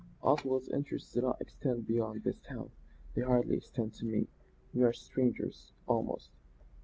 [0.23, 2.71] Oswald's interests do not extend beyond this town;
[3.13, 4.25] they hardly extend to me.
[4.73, 6.31] We are strangers, almost.